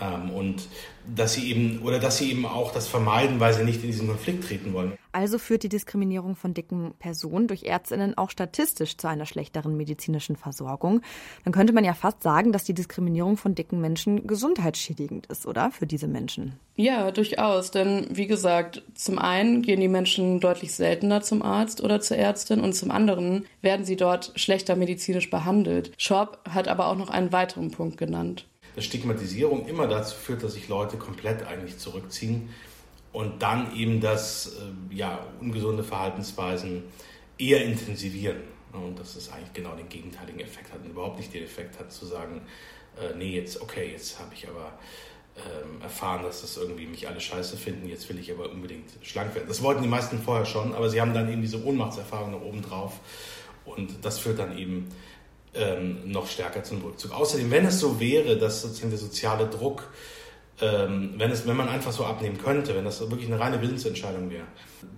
Ähm, 0.00 0.30
und 0.30 0.68
dass 1.14 1.34
sie 1.34 1.50
eben 1.50 1.80
oder 1.82 1.98
dass 1.98 2.18
sie 2.18 2.30
eben 2.30 2.46
auch 2.46 2.72
das 2.72 2.88
vermeiden, 2.88 3.38
weil 3.40 3.54
sie 3.54 3.64
nicht 3.64 3.82
in 3.82 3.90
diesen 3.90 4.08
Konflikt 4.08 4.44
treten 4.44 4.72
wollen. 4.72 4.94
Also 5.12 5.38
führt 5.38 5.62
die 5.62 5.68
Diskriminierung 5.68 6.36
von 6.36 6.52
dicken 6.52 6.94
Personen 6.98 7.46
durch 7.46 7.62
Ärztinnen 7.62 8.18
auch 8.18 8.30
statistisch 8.30 8.96
zu 8.96 9.06
einer 9.06 9.24
schlechteren 9.24 9.76
medizinischen 9.76 10.36
Versorgung. 10.36 11.00
Dann 11.44 11.52
könnte 11.52 11.72
man 11.72 11.84
ja 11.84 11.94
fast 11.94 12.22
sagen, 12.22 12.52
dass 12.52 12.64
die 12.64 12.74
Diskriminierung 12.74 13.36
von 13.36 13.54
dicken 13.54 13.80
Menschen 13.80 14.26
gesundheitsschädigend 14.26 15.26
ist, 15.26 15.46
oder? 15.46 15.70
Für 15.70 15.86
diese 15.86 16.08
Menschen. 16.08 16.54
Ja, 16.74 17.10
durchaus. 17.10 17.70
Denn 17.70 18.08
wie 18.10 18.26
gesagt, 18.26 18.82
zum 18.94 19.18
einen 19.18 19.62
gehen 19.62 19.80
die 19.80 19.88
Menschen 19.88 20.40
deutlich 20.40 20.74
seltener 20.74 21.22
zum 21.22 21.42
Arzt 21.42 21.82
oder 21.82 22.00
zur 22.00 22.16
Ärztin 22.18 22.60
und 22.60 22.74
zum 22.74 22.90
anderen 22.90 23.46
werden 23.62 23.86
sie 23.86 23.96
dort 23.96 24.32
schlechter 24.34 24.76
medizinisch 24.76 25.30
behandelt. 25.30 25.92
Schorb 25.96 26.40
hat 26.48 26.68
aber 26.68 26.88
auch 26.88 26.96
noch 26.96 27.08
einen 27.08 27.32
weiteren 27.32 27.70
Punkt 27.70 27.96
genannt 27.96 28.46
dass 28.76 28.84
Stigmatisierung 28.84 29.66
immer 29.66 29.88
dazu 29.88 30.14
führt, 30.14 30.44
dass 30.44 30.52
sich 30.52 30.68
Leute 30.68 30.96
komplett 30.98 31.44
eigentlich 31.46 31.78
zurückziehen 31.78 32.50
und 33.12 33.42
dann 33.42 33.74
eben 33.74 34.00
das 34.00 34.58
äh, 34.92 34.94
ja, 34.94 35.26
ungesunde 35.40 35.82
Verhaltensweisen 35.82 36.84
eher 37.38 37.64
intensivieren. 37.64 38.42
Und 38.72 38.98
dass 38.98 39.16
es 39.16 39.32
eigentlich 39.32 39.54
genau 39.54 39.74
den 39.74 39.88
gegenteiligen 39.88 40.40
Effekt 40.40 40.70
hat 40.72 40.80
und 40.84 40.90
überhaupt 40.90 41.16
nicht 41.16 41.32
den 41.32 41.42
Effekt 41.42 41.78
hat 41.78 41.90
zu 41.90 42.04
sagen, 42.04 42.42
äh, 43.00 43.16
nee, 43.16 43.34
jetzt, 43.34 43.62
okay, 43.62 43.90
jetzt 43.90 44.18
habe 44.18 44.34
ich 44.34 44.46
aber 44.46 44.78
ähm, 45.36 45.80
erfahren, 45.80 46.22
dass 46.22 46.42
das 46.42 46.58
irgendwie 46.58 46.86
mich 46.86 47.08
alle 47.08 47.20
scheiße 47.20 47.56
finden, 47.56 47.88
jetzt 47.88 48.08
will 48.10 48.18
ich 48.18 48.30
aber 48.30 48.50
unbedingt 48.50 48.90
schlank 49.00 49.34
werden. 49.34 49.48
Das 49.48 49.62
wollten 49.62 49.82
die 49.82 49.88
meisten 49.88 50.20
vorher 50.20 50.44
schon, 50.44 50.74
aber 50.74 50.90
sie 50.90 51.00
haben 51.00 51.14
dann 51.14 51.30
eben 51.32 51.40
diese 51.40 51.64
Ohnmachtserfahrung 51.64 52.32
da 52.32 52.40
oben 52.40 52.60
drauf 52.60 53.00
und 53.64 54.04
das 54.04 54.18
führt 54.18 54.38
dann 54.38 54.58
eben 54.58 54.88
ähm, 55.56 56.10
noch 56.10 56.26
stärker 56.26 56.62
zum 56.62 56.82
Rückzug. 56.82 57.12
Außerdem, 57.12 57.50
wenn 57.50 57.66
es 57.66 57.80
so 57.80 58.00
wäre, 58.00 58.36
dass 58.36 58.62
sozusagen 58.62 58.90
der 58.90 58.98
soziale 58.98 59.46
Druck, 59.46 59.90
ähm, 60.60 61.14
wenn, 61.16 61.30
es, 61.30 61.46
wenn 61.46 61.56
man 61.56 61.68
einfach 61.68 61.92
so 61.92 62.04
abnehmen 62.04 62.38
könnte, 62.38 62.74
wenn 62.74 62.84
das 62.84 63.00
wirklich 63.00 63.26
eine 63.26 63.40
reine 63.40 63.60
Willensentscheidung 63.60 64.30
wäre, 64.30 64.46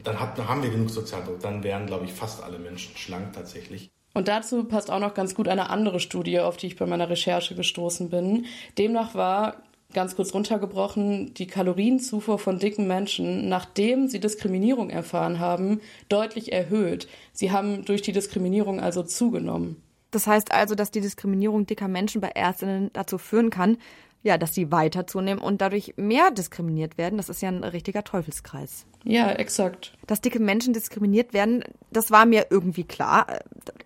dann 0.04 0.20
hat, 0.20 0.38
haben 0.38 0.62
wir 0.62 0.70
genug 0.70 0.90
Sozialdruck. 0.90 1.40
Dann 1.40 1.62
wären, 1.62 1.86
glaube 1.86 2.04
ich, 2.04 2.12
fast 2.12 2.42
alle 2.42 2.58
Menschen 2.58 2.96
schlank 2.96 3.32
tatsächlich. 3.32 3.90
Und 4.14 4.28
dazu 4.28 4.64
passt 4.64 4.90
auch 4.90 5.00
noch 5.00 5.14
ganz 5.14 5.34
gut 5.34 5.48
eine 5.48 5.70
andere 5.70 6.00
Studie, 6.00 6.40
auf 6.40 6.56
die 6.56 6.68
ich 6.68 6.76
bei 6.76 6.86
meiner 6.86 7.08
Recherche 7.08 7.54
gestoßen 7.54 8.10
bin. 8.10 8.46
Demnach 8.76 9.14
war 9.14 9.62
ganz 9.92 10.16
kurz 10.16 10.34
runtergebrochen, 10.34 11.34
die 11.34 11.46
Kalorienzufuhr 11.46 12.38
von 12.38 12.58
dicken 12.58 12.86
Menschen, 12.86 13.48
nachdem 13.48 14.08
sie 14.08 14.20
Diskriminierung 14.20 14.90
erfahren 14.90 15.38
haben, 15.38 15.80
deutlich 16.08 16.52
erhöht. 16.52 17.08
Sie 17.32 17.52
haben 17.52 17.84
durch 17.84 18.02
die 18.02 18.12
Diskriminierung 18.12 18.80
also 18.80 19.02
zugenommen. 19.02 19.82
Das 20.10 20.26
heißt 20.26 20.52
also, 20.52 20.74
dass 20.74 20.90
die 20.90 21.00
Diskriminierung 21.00 21.66
dicker 21.66 21.88
Menschen 21.88 22.20
bei 22.20 22.28
Ärztinnen 22.28 22.90
dazu 22.92 23.18
führen 23.18 23.50
kann, 23.50 23.78
ja, 24.22 24.36
dass 24.36 24.54
sie 24.54 24.72
weiter 24.72 25.06
zunehmen 25.06 25.40
und 25.40 25.60
dadurch 25.60 25.94
mehr 25.96 26.30
diskriminiert 26.30 26.98
werden. 26.98 27.18
Das 27.18 27.28
ist 27.28 27.40
ja 27.40 27.48
ein 27.48 27.62
richtiger 27.62 28.02
Teufelskreis. 28.02 28.84
Ja, 29.04 29.30
exakt. 29.30 29.96
Dass 30.06 30.20
dicke 30.20 30.40
Menschen 30.40 30.72
diskriminiert 30.72 31.32
werden, 31.32 31.62
das 31.92 32.10
war 32.10 32.26
mir 32.26 32.46
irgendwie 32.50 32.84
klar. 32.84 33.38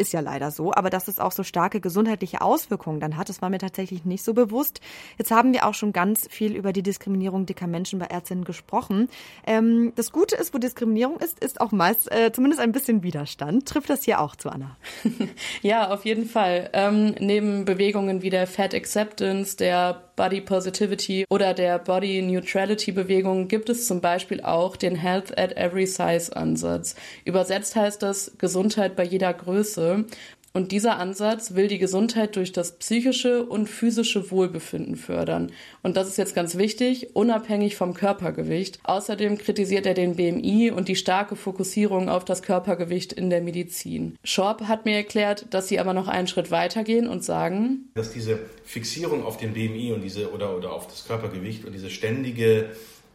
Ist 0.03 0.13
ja 0.13 0.19
leider 0.19 0.51
so. 0.51 0.75
Aber 0.75 0.91
dass 0.91 1.07
es 1.07 1.21
auch 1.21 1.31
so 1.31 1.45
starke 1.45 1.81
gesundheitliche 1.81 2.41
Auswirkungen 2.41 2.99
dann 2.99 3.17
hat, 3.17 3.29
das 3.29 3.41
war 3.41 3.51
mir 3.51 3.59
tatsächlich 3.59 4.05
nicht 4.05 4.25
so 4.25 4.35
bewusst. 4.35 4.81
Jetzt 5.17 5.31
haben 5.31 5.53
wir 5.53 5.65
auch 5.65 5.75
schon 5.75 5.93
ganz 5.93 6.27
viel 6.29 6.57
über 6.57 6.73
die 6.73 6.83
Diskriminierung 6.83 7.47
dicker 7.47 7.69
Menschen 7.69 8.01
bei 8.01 8.07
Ärztinnen 8.07 8.43
gesprochen. 8.43 9.09
Ähm, 9.47 9.93
das 9.95 10.11
Gute 10.11 10.35
ist, 10.35 10.53
wo 10.55 10.59
Diskriminierung 10.59 11.19
ist, 11.21 11.39
ist 11.39 11.61
auch 11.61 11.71
meist 11.71 12.11
äh, 12.11 12.33
zumindest 12.33 12.61
ein 12.61 12.73
bisschen 12.73 13.05
Widerstand. 13.05 13.69
Trifft 13.69 13.91
das 13.91 14.03
hier 14.03 14.21
auch 14.21 14.35
zu, 14.35 14.51
Anna? 14.51 14.77
ja, 15.63 15.93
auf 15.93 16.05
jeden 16.05 16.27
Fall. 16.27 16.71
Ähm, 16.73 17.15
neben 17.21 17.65
Bewegungen 17.65 18.23
wie 18.23 18.31
der 18.31 18.49
Fat 18.49 18.75
Acceptance, 18.75 19.57
der 19.57 20.03
Body 20.17 20.41
Positivity 20.41 21.25
oder 21.31 21.55
der 21.55 21.79
Body 21.79 22.23
Neutrality 22.23 22.93
Bewegung 22.93 23.49
gibt 23.49 23.69
es 23.69 23.87
zum 23.87 24.01
Beispiel 24.01 24.43
auch 24.43 24.77
den 24.77 24.97
Health 24.97 25.37
at 25.39 25.57
Every 25.57 25.87
Size 25.87 26.35
Ansatz. 26.37 26.95
Übersetzt 27.25 27.77
heißt 27.77 28.03
das 28.03 28.33
Gesundheit 28.39 28.95
bei 28.97 29.05
jeder 29.05 29.33
Größe. 29.33 30.05
Und 30.53 30.71
dieser 30.71 30.99
Ansatz 30.99 31.55
will 31.55 31.67
die 31.67 31.79
Gesundheit 31.79 32.37
durch 32.37 32.53
das 32.53 32.79
psychische 32.79 33.45
und 33.45 33.69
physische 33.69 34.31
Wohlbefinden 34.31 34.97
fördern. 34.97 35.51
Und 35.83 35.97
das 35.97 36.09
ist 36.09 36.19
jetzt 36.19 36.35
ganz 36.35 36.59
wichtig, 36.59 37.17
unabhängig 37.17 37.77
vom 37.77 37.95
Körpergewicht. 37.95 38.79
Außerdem 38.85 39.39
kritisiert 39.39 39.87
er 39.87 39.95
den 39.95 40.17
BMI 40.17 40.71
und 40.71 40.89
die 40.89 40.97
starke 40.97 41.37
Fokussierung 41.37 42.11
auf 42.11 42.25
das 42.25 42.43
Körpergewicht 42.43 43.13
in 43.15 43.31
der 43.31 43.41
Medizin. 43.41 44.19
Schorb 44.25 44.65
hat 44.69 44.85
mir 44.85 44.97
erklärt, 44.97 45.47
dass 45.51 45.69
sie 45.69 45.81
aber 45.81 45.95
noch 45.95 46.09
einen 46.09 46.29
Schritt 46.29 46.51
weitergehen 46.51 47.09
und 47.09 47.25
sagen, 47.25 47.91
dass 47.95 48.13
diese 48.13 48.39
Fixierung 48.65 49.25
auf 49.25 49.39
den 49.39 49.55
BMI 49.55 49.93
und 49.93 50.03
diese 50.03 50.33
oder, 50.33 50.57
oder 50.57 50.73
auf 50.73 50.87
das 50.87 51.07
Körpergewicht 51.07 51.65
und 51.65 51.73
diese 51.73 51.89
ständige 51.89 52.71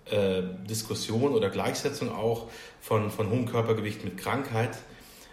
äh, 0.09 0.41
Diskussion 0.69 1.33
oder 1.33 1.49
Gleichsetzung 1.49 2.11
auch 2.11 2.49
von, 2.81 3.11
von 3.11 3.29
hohem 3.29 3.45
Körpergewicht 3.45 4.03
mit 4.03 4.17
Krankheit, 4.17 4.71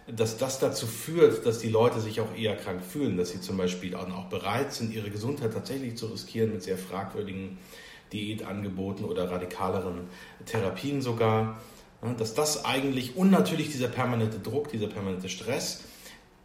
dass 0.07 0.37
das 0.37 0.59
dazu 0.59 0.87
führt, 0.87 1.47
dass 1.47 1.59
die 1.59 1.71
Leute 1.71 2.01
sich 2.01 2.21
auch 2.21 2.37
eher 2.37 2.57
krank 2.57 2.83
fühlen, 2.85 3.17
dass 3.17 3.31
sie 3.31 3.41
zum 3.41 3.57
Beispiel 3.57 3.95
auch 3.95 4.25
bereit 4.27 4.73
sind, 4.73 4.93
ihre 4.93 5.11
Gesundheit 5.11 5.53
tatsächlich 5.53 5.97
zu 5.97 6.07
riskieren 6.07 6.53
mit 6.53 6.63
sehr 6.63 6.77
fragwürdigen 6.77 7.59
Diätangeboten 8.13 9.05
oder 9.05 9.31
radikaleren 9.31 10.09
Therapien 10.45 11.01
sogar. 11.01 11.61
Dass 12.19 12.35
das 12.35 12.67
eigentlich 12.67 13.17
und 13.17 13.31
natürlich 13.31 13.71
dieser 13.71 13.89
permanente 13.89 14.39
Druck, 14.39 14.69
dieser 14.69 14.89
permanente 14.89 15.31
Stress, 15.31 15.85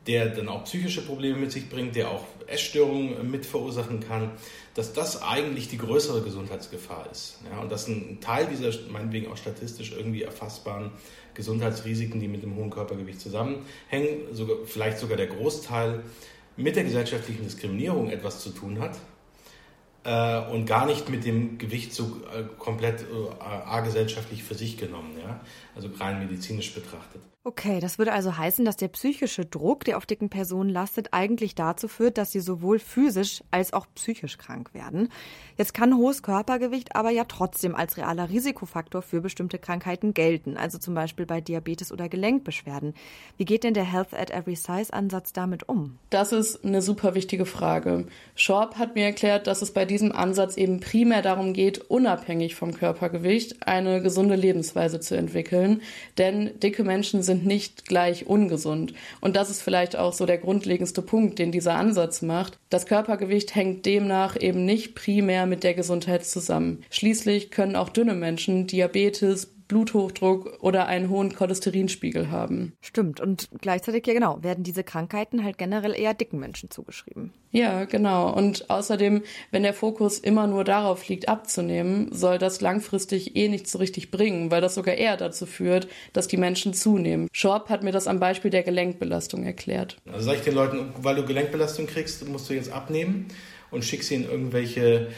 der 0.08 0.30
dann 0.30 0.48
auch 0.48 0.64
psychische 0.64 1.02
Probleme 1.02 1.38
mit 1.38 1.52
sich 1.52 1.70
bringt, 1.70 1.98
der 1.98 2.12
auch 2.12 2.24
Essstörungen 2.50 3.30
mit 3.30 3.46
verursachen 3.46 4.00
kann, 4.00 4.32
dass 4.74 4.94
das 4.94 5.22
eigentlich 5.22 5.68
die 5.68 5.78
größere 5.78 6.22
Gesundheitsgefahr 6.22 7.08
ist. 7.12 7.40
Ja, 7.52 7.60
und 7.62 7.72
dass 7.72 7.88
ein 7.88 8.20
Teil 8.22 8.48
dieser, 8.48 8.72
meinetwegen 8.90 9.32
auch 9.32 9.38
statistisch 9.38 9.92
irgendwie 9.92 10.24
erfassbaren 10.24 10.92
Gesundheitsrisiken, 11.34 12.20
die 12.20 12.28
mit 12.28 12.44
dem 12.44 12.56
hohen 12.56 12.70
Körpergewicht 12.70 13.22
zusammenhängen, 13.22 14.34
sogar, 14.34 14.58
vielleicht 14.66 14.98
sogar 15.00 15.18
der 15.18 15.28
Großteil 15.28 16.04
mit 16.58 16.76
der 16.76 16.84
gesellschaftlichen 16.84 17.44
Diskriminierung 17.44 18.10
etwas 18.10 18.42
zu 18.42 18.50
tun 18.50 18.80
hat. 18.80 18.98
äh, 20.04 20.40
und 20.52 20.66
gar 20.66 20.86
nicht 20.86 21.10
mit 21.10 21.26
dem 21.26 21.58
Gewicht 21.58 21.94
so 21.94 22.22
äh, 22.34 22.44
komplett 22.58 23.02
äh, 23.02 23.44
agesellschaftlich 23.44 24.44
für 24.44 24.56
sich 24.56 24.78
genommen, 24.78 25.18
ja? 25.20 25.42
Also 25.80 26.04
rein 26.04 26.20
medizinisch 26.20 26.74
betrachtet. 26.74 27.22
Okay, 27.46 27.80
das 27.80 27.98
würde 27.98 28.12
also 28.12 28.38
heißen, 28.38 28.66
dass 28.66 28.76
der 28.76 28.90
psychische 28.90 29.46
Druck, 29.46 29.86
der 29.86 29.96
auf 29.96 30.06
dicken 30.06 30.30
Personen 30.30 30.70
lastet, 30.70 31.14
eigentlich 31.14 31.56
dazu 31.56 31.88
führt, 31.88 32.18
dass 32.18 32.34
sie 32.34 32.42
sowohl 32.42 32.80
physisch 32.80 33.42
als 33.50 33.72
auch 33.72 33.88
psychisch 33.96 34.38
krank 34.38 34.74
werden. 34.74 35.08
Jetzt 35.58 35.74
kann 35.74 35.96
hohes 35.96 36.22
Körpergewicht 36.22 36.98
aber 36.98 37.12
ja 37.12 37.24
trotzdem 37.24 37.76
als 37.76 37.96
realer 37.96 38.30
Risikofaktor 38.30 39.02
für 39.02 39.22
bestimmte 39.22 39.58
Krankheiten 39.58 40.14
gelten, 40.14 40.58
also 40.58 40.78
zum 40.80 40.96
Beispiel 40.96 41.26
bei 41.26 41.40
Diabetes 41.40 41.94
oder 41.94 42.10
Gelenkbeschwerden. 42.10 42.94
Wie 43.38 43.46
geht 43.46 43.64
denn 43.64 43.74
der 43.74 43.90
Health 43.90 44.14
at 44.14 44.32
Every 44.32 44.58
Size 44.58 44.94
Ansatz 44.94 45.32
damit 45.32 45.68
um? 45.70 45.98
Das 46.10 46.34
ist 46.34 46.66
eine 46.66 46.82
super 46.82 47.16
wichtige 47.16 47.46
Frage. 47.46 48.06
Schorb 48.36 48.76
hat 48.76 48.96
mir 48.96 49.06
erklärt, 49.06 49.48
dass 49.48 49.62
es 49.62 49.72
bei 49.72 49.86
diesem 49.86 50.12
Ansatz 50.12 50.58
eben 50.58 50.82
primär 50.82 51.22
darum 51.22 51.54
geht, 51.54 51.90
unabhängig 51.90 52.56
vom 52.56 52.74
Körpergewicht 52.74 53.66
eine 53.66 54.02
gesunde 54.02 54.36
Lebensweise 54.36 55.00
zu 55.00 55.16
entwickeln, 55.16 55.69
denn 56.18 56.52
dicke 56.60 56.84
Menschen 56.84 57.24
sind 57.24 57.46
nicht 57.46 57.86
gleich 57.86 58.28
ungesund. 58.28 58.94
Und 59.22 59.36
das 59.36 59.50
ist 59.50 59.62
vielleicht 59.62 59.96
auch 59.96 60.14
so 60.14 60.26
der 60.26 60.38
grundlegendste 60.38 61.02
Punkt, 61.02 61.40
den 61.40 61.52
dieser 61.52 61.76
Ansatz 61.76 62.22
macht. 62.22 62.58
Das 62.70 62.86
Körpergewicht 62.86 63.56
hängt 63.56 63.86
demnach 63.86 64.36
eben 64.40 64.66
nicht 64.66 64.96
primär 64.96 65.46
mit 65.46 65.64
der 65.64 65.74
Gesundheit 65.74 66.26
zusammen. 66.26 66.84
Schließlich 66.90 67.52
können 67.52 67.76
auch 67.76 67.90
dünne 67.90 68.16
Menschen 68.16 68.68
Diabetes, 68.68 69.52
Bluthochdruck 69.70 70.58
oder 70.62 70.88
einen 70.88 71.10
hohen 71.10 71.34
Cholesterinspiegel 71.34 72.32
haben. 72.32 72.74
Stimmt. 72.82 73.22
Und 73.22 73.50
gleichzeitig, 73.62 74.06
ja 74.08 74.14
genau, 74.14 74.44
werden 74.44 74.64
diese 74.64 74.84
Krankheiten 74.84 75.44
halt 75.44 75.58
generell 75.58 75.98
eher 75.98 76.16
dicken 76.16 76.40
Menschen 76.40 76.72
zugeschrieben. 76.72 77.32
Ja, 77.52 77.86
genau. 77.86 78.34
Und 78.34 78.70
außerdem, 78.70 79.22
wenn 79.52 79.64
der 79.64 79.76
Fokus 79.76 80.18
immer 80.20 80.48
nur 80.48 80.64
darauf 80.64 81.08
liegt, 81.08 81.30
abzunehmen, 81.30 82.10
soll 82.12 82.40
das 82.40 82.62
langfristig 82.62 83.36
eh 83.36 83.48
nichts 83.48 83.72
so 83.72 83.78
richtig 83.78 84.10
bringen, 84.12 84.50
weil 84.50 84.60
das 84.60 84.74
sogar 84.74 84.96
eher 84.96 85.18
dazu 85.18 85.46
führt, 85.46 85.88
dass 86.14 86.28
die 86.28 86.38
Menschen 86.38 86.74
zunehmen. 86.74 87.28
Schorb 87.32 87.70
hat 87.70 87.84
mir 87.84 87.92
das 87.92 88.08
am 88.08 88.20
Beispiel 88.20 88.52
der 88.52 88.64
Gelenkbelastung 88.64 89.44
erklärt. 89.44 89.98
Also 90.12 90.26
sage 90.26 90.40
ich 90.40 90.44
den 90.44 90.56
Leuten, 90.56 90.94
weil 91.00 91.16
du 91.16 91.26
Gelenkbelastung 91.26 91.86
kriegst, 91.86 92.28
musst 92.28 92.50
du 92.50 92.56
jetzt 92.56 92.72
abnehmen 92.72 93.28
und 93.70 93.86
schickst 93.86 94.10
sie 94.10 94.16
in 94.16 94.24
irgendwelche, 94.24 95.10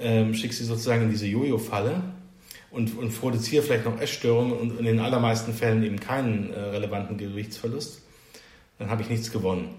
ähm, 0.00 0.34
schickst 0.34 0.58
sie 0.58 0.64
sozusagen 0.64 1.02
in 1.02 1.10
diese 1.10 1.26
Jojo-Falle 1.26 2.02
und, 2.70 2.96
und 2.96 3.18
produziere 3.18 3.62
vielleicht 3.62 3.84
noch 3.84 4.00
Essstörungen 4.00 4.52
und 4.52 4.78
in 4.78 4.84
den 4.84 5.00
allermeisten 5.00 5.52
Fällen 5.52 5.82
eben 5.82 5.98
keinen 5.98 6.52
äh, 6.52 6.58
relevanten 6.58 7.16
Gewichtsverlust, 7.16 8.02
dann 8.78 8.90
habe 8.90 9.02
ich 9.02 9.10
nichts 9.10 9.32
gewonnen. 9.32 9.76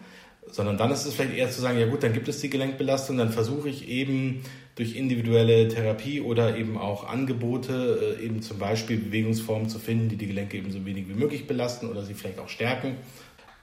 Sondern 0.47 0.77
dann 0.77 0.91
ist 0.91 1.05
es 1.05 1.13
vielleicht 1.13 1.35
eher 1.35 1.49
zu 1.49 1.61
sagen, 1.61 1.79
ja 1.79 1.87
gut, 1.87 2.03
dann 2.03 2.13
gibt 2.13 2.27
es 2.27 2.41
die 2.41 2.49
Gelenkbelastung, 2.49 3.17
dann 3.17 3.31
versuche 3.31 3.69
ich 3.69 3.87
eben 3.87 4.43
durch 4.75 4.95
individuelle 4.95 5.67
Therapie 5.67 6.21
oder 6.21 6.57
eben 6.57 6.77
auch 6.77 7.07
Angebote, 7.07 8.17
äh, 8.19 8.25
eben 8.25 8.41
zum 8.41 8.57
Beispiel 8.57 8.97
Bewegungsformen 8.97 9.69
zu 9.69 9.79
finden, 9.79 10.09
die 10.09 10.17
die 10.17 10.27
Gelenke 10.27 10.57
eben 10.57 10.71
so 10.71 10.85
wenig 10.85 11.07
wie 11.07 11.13
möglich 11.13 11.47
belasten 11.47 11.89
oder 11.89 12.03
sie 12.03 12.13
vielleicht 12.13 12.39
auch 12.39 12.49
stärken 12.49 12.95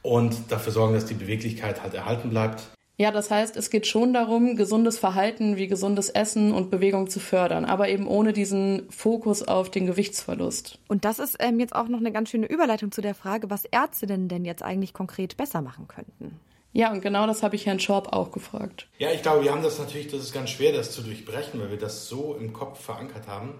und 0.02 0.50
dafür 0.50 0.72
sorgen, 0.72 0.94
dass 0.94 1.06
die 1.06 1.14
Beweglichkeit 1.14 1.82
halt 1.82 1.94
erhalten 1.94 2.30
bleibt. 2.30 2.68
Ja, 3.00 3.12
das 3.12 3.30
heißt, 3.30 3.56
es 3.56 3.70
geht 3.70 3.86
schon 3.86 4.12
darum, 4.12 4.56
gesundes 4.56 4.98
Verhalten 4.98 5.56
wie 5.56 5.68
gesundes 5.68 6.10
Essen 6.10 6.52
und 6.52 6.68
Bewegung 6.68 7.08
zu 7.08 7.20
fördern, 7.20 7.64
aber 7.64 7.88
eben 7.88 8.08
ohne 8.08 8.32
diesen 8.32 8.90
Fokus 8.90 9.46
auf 9.46 9.70
den 9.70 9.86
Gewichtsverlust. 9.86 10.80
Und 10.88 11.04
das 11.04 11.20
ist 11.20 11.36
ähm, 11.38 11.60
jetzt 11.60 11.76
auch 11.76 11.86
noch 11.86 12.00
eine 12.00 12.10
ganz 12.10 12.28
schöne 12.30 12.46
Überleitung 12.46 12.90
zu 12.90 13.00
der 13.00 13.14
Frage, 13.14 13.50
was 13.50 13.64
Ärzte 13.64 14.08
denn 14.08 14.26
denn 14.26 14.44
jetzt 14.44 14.64
eigentlich 14.64 14.94
konkret 14.94 15.36
besser 15.36 15.62
machen 15.62 15.86
könnten. 15.86 16.40
Ja, 16.72 16.90
und 16.90 17.00
genau 17.00 17.28
das 17.28 17.44
habe 17.44 17.54
ich 17.54 17.66
Herrn 17.66 17.78
Schorb 17.78 18.12
auch 18.12 18.32
gefragt. 18.32 18.88
Ja, 18.98 19.12
ich 19.12 19.22
glaube, 19.22 19.44
wir 19.44 19.52
haben 19.52 19.62
das 19.62 19.78
natürlich, 19.78 20.08
das 20.08 20.20
ist 20.20 20.32
ganz 20.32 20.50
schwer, 20.50 20.72
das 20.72 20.90
zu 20.90 21.02
durchbrechen, 21.02 21.60
weil 21.60 21.70
wir 21.70 21.78
das 21.78 22.08
so 22.08 22.34
im 22.34 22.52
Kopf 22.52 22.80
verankert 22.80 23.28
haben. 23.28 23.54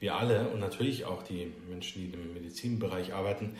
Wir 0.00 0.16
alle 0.16 0.48
und 0.48 0.60
natürlich 0.60 1.04
auch 1.04 1.22
die 1.22 1.52
Menschen, 1.68 2.10
die 2.10 2.12
im 2.12 2.32
Medizinbereich 2.32 3.12
arbeiten, 3.12 3.56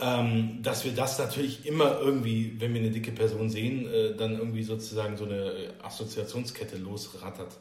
ähm, 0.00 0.62
dass 0.62 0.84
wir 0.84 0.92
das 0.92 1.18
natürlich 1.18 1.66
immer 1.66 1.98
irgendwie, 1.98 2.60
wenn 2.60 2.72
wir 2.72 2.80
eine 2.80 2.90
dicke 2.90 3.10
Person 3.10 3.50
sehen, 3.50 3.92
äh, 3.92 4.14
dann 4.14 4.38
irgendwie 4.38 4.62
sozusagen 4.62 5.16
so 5.16 5.24
eine 5.24 5.74
Assoziationskette 5.82 6.76
losrattert. 6.76 7.58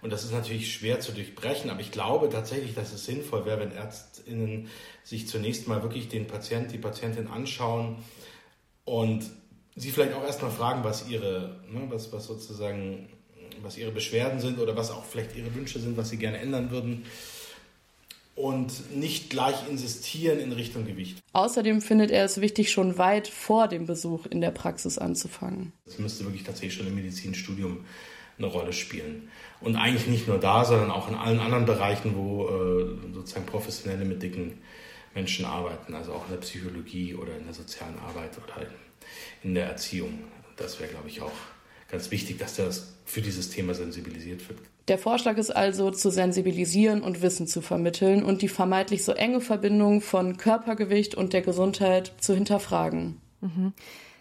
Und 0.00 0.12
das 0.12 0.24
ist 0.24 0.32
natürlich 0.32 0.72
schwer 0.72 1.00
zu 1.00 1.12
durchbrechen, 1.12 1.70
aber 1.70 1.80
ich 1.80 1.90
glaube 1.90 2.28
tatsächlich, 2.30 2.74
dass 2.74 2.92
es 2.92 3.04
sinnvoll 3.04 3.44
wäre, 3.44 3.60
wenn 3.60 3.72
ÄrztInnen 3.72 4.68
sich 5.02 5.28
zunächst 5.28 5.68
mal 5.68 5.82
wirklich 5.82 6.08
den 6.08 6.26
Patient, 6.26 6.72
die 6.72 6.78
Patientin 6.78 7.26
anschauen 7.26 7.96
und 8.84 9.28
sie 9.74 9.90
vielleicht 9.90 10.14
auch 10.14 10.24
erstmal 10.24 10.52
fragen, 10.52 10.84
was 10.84 11.08
ihre, 11.08 11.60
ne, 11.70 11.82
was, 11.88 12.12
was 12.12 12.26
sozusagen, 12.26 13.08
was 13.60 13.76
ihre 13.76 13.90
Beschwerden 13.90 14.40
sind 14.40 14.58
oder 14.58 14.76
was 14.76 14.90
auch 14.90 15.04
vielleicht 15.04 15.36
ihre 15.36 15.54
Wünsche 15.54 15.80
sind, 15.80 15.96
was 15.96 16.10
sie 16.10 16.16
gerne 16.16 16.38
ändern 16.38 16.70
würden 16.70 17.04
und 18.38 18.94
nicht 18.96 19.30
gleich 19.30 19.68
insistieren 19.68 20.38
in 20.38 20.52
Richtung 20.52 20.86
Gewicht. 20.86 21.18
Außerdem 21.32 21.80
findet 21.80 22.12
er 22.12 22.24
es 22.24 22.40
wichtig, 22.40 22.70
schon 22.70 22.96
weit 22.96 23.26
vor 23.26 23.66
dem 23.66 23.86
Besuch 23.86 24.26
in 24.26 24.40
der 24.40 24.52
Praxis 24.52 24.96
anzufangen. 24.96 25.72
Das 25.86 25.98
müsste 25.98 26.24
wirklich 26.24 26.44
tatsächlich 26.44 26.74
schon 26.74 26.86
im 26.86 26.94
Medizinstudium 26.94 27.84
eine 28.38 28.46
Rolle 28.46 28.72
spielen. 28.72 29.28
Und 29.60 29.74
eigentlich 29.74 30.06
nicht 30.06 30.28
nur 30.28 30.38
da, 30.38 30.64
sondern 30.64 30.92
auch 30.92 31.08
in 31.08 31.16
allen 31.16 31.40
anderen 31.40 31.66
Bereichen, 31.66 32.14
wo 32.14 32.46
äh, 32.46 33.12
sozusagen 33.12 33.46
Professionelle 33.46 34.04
mit 34.04 34.22
dicken 34.22 34.58
Menschen 35.14 35.44
arbeiten, 35.44 35.94
also 35.94 36.12
auch 36.12 36.26
in 36.26 36.32
der 36.32 36.40
Psychologie 36.40 37.16
oder 37.16 37.36
in 37.36 37.44
der 37.44 37.54
sozialen 37.54 37.98
Arbeit 37.98 38.38
oder 38.38 38.66
in 39.42 39.54
der 39.54 39.66
Erziehung. 39.66 40.20
Das 40.56 40.78
wäre, 40.78 40.90
glaube 40.90 41.08
ich, 41.08 41.20
auch 41.22 41.32
ganz 41.90 42.12
wichtig, 42.12 42.38
dass 42.38 42.54
das 42.54 42.94
für 43.04 43.20
dieses 43.20 43.50
Thema 43.50 43.74
sensibilisiert 43.74 44.48
wird. 44.48 44.60
Der 44.88 44.98
Vorschlag 44.98 45.36
ist 45.36 45.54
also, 45.54 45.90
zu 45.90 46.10
sensibilisieren 46.10 47.02
und 47.02 47.20
Wissen 47.20 47.46
zu 47.46 47.60
vermitteln 47.60 48.22
und 48.24 48.40
die 48.40 48.48
vermeintlich 48.48 49.04
so 49.04 49.12
enge 49.12 49.42
Verbindung 49.42 50.00
von 50.00 50.38
Körpergewicht 50.38 51.14
und 51.14 51.34
der 51.34 51.42
Gesundheit 51.42 52.14
zu 52.18 52.34
hinterfragen. 52.34 53.20
Mhm. 53.42 53.74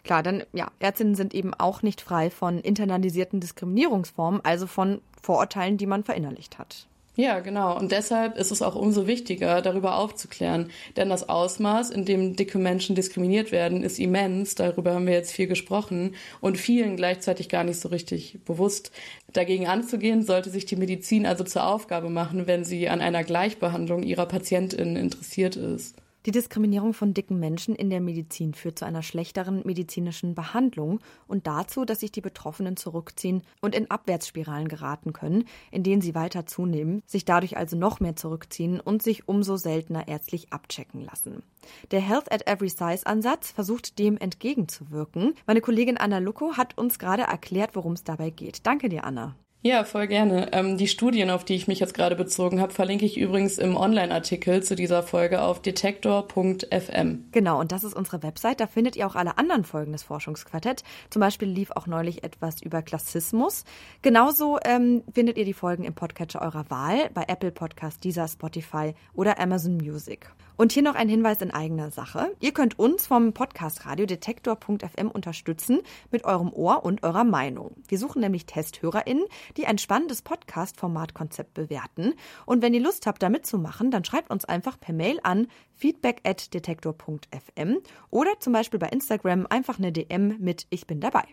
Klar, 0.04 0.24
denn 0.24 0.44
ja, 0.54 0.70
Ärztinnen 0.80 1.16
sind 1.16 1.34
eben 1.34 1.54
auch 1.54 1.84
nicht 1.84 2.02
frei 2.02 2.30
von 2.30 2.60
internalisierten 2.60 3.40
Diskriminierungsformen, 3.40 4.42
also 4.44 4.68
von 4.68 5.02
Vorurteilen, 5.22 5.78
die 5.78 5.86
man 5.86 6.04
verinnerlicht 6.04 6.60
hat. 6.60 6.88
Ja, 7.20 7.40
genau. 7.40 7.76
Und 7.76 7.92
deshalb 7.92 8.38
ist 8.38 8.52
es 8.52 8.62
auch 8.62 8.76
umso 8.76 9.08
wichtiger, 9.08 9.64
darüber 9.64 9.98
aufzuklären. 9.98 10.70
Denn 10.96 11.10
das 11.10 11.28
Ausmaß, 11.28 11.90
in 11.90 12.06
dem 12.06 12.36
dicke 12.36 12.60
Menschen 12.60 12.96
diskriminiert 12.96 13.52
werden, 13.52 13.82
ist 13.82 13.98
immens. 13.98 14.54
Darüber 14.54 14.94
haben 14.94 15.08
wir 15.08 15.16
jetzt 15.16 15.32
viel 15.32 15.48
gesprochen 15.48 16.14
und 16.42 16.60
vielen 16.60 16.96
gleichzeitig 16.96 17.50
gar 17.50 17.64
nicht 17.64 17.80
so 17.80 17.90
richtig 17.90 18.38
bewusst. 18.46 18.92
Dagegen 19.34 19.66
anzugehen, 19.66 20.22
sollte 20.22 20.52
sich 20.52 20.66
die 20.68 20.76
Medizin 20.76 21.26
also 21.26 21.44
zur 21.44 21.66
Aufgabe 21.66 22.12
machen, 22.12 22.46
wenn 22.46 22.64
sie 22.64 22.88
an 22.88 23.02
einer 23.02 23.24
Gleichbehandlung 23.24 24.04
ihrer 24.04 24.28
PatientInnen 24.28 24.96
interessiert 24.96 25.56
ist. 25.56 25.96
Die 26.28 26.32
Diskriminierung 26.32 26.94
von 26.94 27.14
dicken 27.14 27.40
Menschen 27.40 27.74
in 27.74 27.90
der 27.90 28.02
Medizin 28.02 28.54
führt 28.54 28.78
zu 28.78 28.86
einer 28.86 29.02
schlechteren 29.02 29.62
medizinischen 29.64 30.36
Behandlung 30.36 31.00
und 31.26 31.48
dazu, 31.48 31.86
dass 31.86 32.02
sich 32.02 32.12
die 32.12 32.20
Betroffenen 32.20 32.76
zurückziehen 32.76 33.44
und 33.62 33.74
in 33.74 33.90
Abwärtsspiralen 33.90 34.68
geraten 34.68 35.14
können, 35.14 35.46
in 35.72 35.84
denen 35.84 36.02
sie 36.02 36.16
weiter 36.16 36.46
zunehmen, 36.46 37.02
sich 37.06 37.24
dadurch 37.24 37.56
also 37.56 37.78
noch 37.78 38.02
mehr 38.02 38.18
zurückziehen 38.18 38.82
und 38.82 39.02
sich 39.02 39.30
umso 39.30 39.56
seltener 39.56 40.10
ärztlich 40.10 40.52
abchecken 40.52 41.00
lassen. 41.00 41.44
Der 41.92 42.02
Health 42.02 42.30
at 42.30 42.46
Every 42.46 42.68
Size 42.68 43.06
Ansatz 43.08 43.52
versucht 43.52 43.98
dem 43.98 44.18
entgegenzuwirken. 44.18 45.34
Meine 45.46 45.62
Kollegin 45.62 45.96
Anna 45.96 46.18
Lucco 46.18 46.58
hat 46.58 46.78
uns 46.78 47.00
gerade 47.00 47.24
erklärt, 47.24 47.74
worum 47.74 47.94
es 47.94 48.04
dabei 48.04 48.32
geht. 48.32 48.66
Danke 48.68 48.90
dir, 48.90 49.06
Anna. 49.06 49.38
Ja, 49.64 49.84
voll 49.84 50.08
gerne. 50.08 50.54
Ähm, 50.54 50.78
die 50.78 50.88
Studien, 50.88 51.30
auf 51.32 51.44
die 51.44 51.56
ich 51.56 51.68
mich 51.68 51.80
jetzt 51.80 51.96
gerade 51.96 52.16
bezogen 52.16 52.62
habe, 52.62 52.72
verlinke 52.72 53.06
ich 53.06 53.18
übrigens 53.18 53.58
im 53.58 53.76
Online-Artikel 53.76 54.62
zu 54.62 54.76
dieser 54.76 55.02
Folge 55.02 55.42
auf 55.42 55.62
detektor.fm. 55.62 57.26
Genau, 57.32 57.60
und 57.60 57.72
das 57.72 57.84
ist 57.84 57.96
unsere 57.96 58.22
Website. 58.22 58.60
Da 58.60 58.68
findet 58.68 58.96
ihr 58.96 59.08
auch 59.08 59.16
alle 59.16 59.38
anderen 59.38 59.64
Folgen 59.64 59.92
des 59.94 60.04
Forschungsquartett. 60.04 60.84
Zum 61.10 61.20
Beispiel 61.20 61.50
lief 61.50 61.72
auch 61.72 61.88
neulich 61.88 62.24
etwas 62.24 62.62
über 62.62 62.84
Klassismus. 62.84 63.66
Genauso 64.04 64.60
ähm, 64.64 65.04
findet 65.12 65.38
ihr 65.38 65.46
die 65.46 65.54
Folgen 65.54 65.84
im 65.86 65.96
Podcatcher 65.96 66.42
eurer 66.42 66.70
Wahl, 66.70 67.10
bei 67.14 67.24
Apple 67.28 67.52
Podcast, 67.52 68.04
Deezer, 68.04 68.28
Spotify 68.28 68.94
oder 69.16 69.40
Amazon 69.40 69.78
Music. 69.78 70.30
Und 70.58 70.72
hier 70.72 70.82
noch 70.82 70.96
ein 70.96 71.08
Hinweis 71.08 71.40
in 71.42 71.52
eigener 71.52 71.92
Sache. 71.92 72.36
Ihr 72.40 72.52
könnt 72.52 72.80
uns 72.80 73.06
vom 73.06 73.32
Podcast 73.32 73.86
Radio 73.86 74.08
Detektor.fm 74.08 75.08
unterstützen 75.08 75.82
mit 76.10 76.26
eurem 76.26 76.52
Ohr 76.52 76.84
und 76.84 77.04
eurer 77.04 77.26
Meinung. 77.26 77.76
Wir 77.88 78.00
suchen 78.00 78.22
nämlich 78.22 78.48
TesthörerInnen, 78.48 79.26
die 79.56 79.68
ein 79.68 79.78
spannendes 79.78 80.24
Podcast-Formatkonzept 80.24 81.54
bewerten. 81.54 82.16
Und 82.48 82.64
wenn 82.64 82.74
ihr 82.74 82.82
Lust 82.82 83.06
habt, 83.06 83.22
da 83.22 83.30
mitzumachen, 83.30 83.92
dann 83.92 84.04
schreibt 84.04 84.32
uns 84.32 84.46
einfach 84.46 84.80
per 84.80 84.96
Mail 84.96 85.20
an 85.22 85.46
feedback 85.78 86.22
at 86.24 86.54
detektor.fm 86.54 87.78
oder 88.10 88.40
zum 88.40 88.54
Beispiel 88.54 88.80
bei 88.80 88.88
Instagram 88.90 89.48
einfach 89.50 89.78
eine 89.78 89.92
DM 89.92 90.38
mit 90.40 90.68
Ich 90.70 90.88
bin 90.88 91.00
dabei. 91.00 91.24